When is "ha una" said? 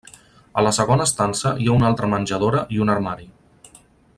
1.71-1.87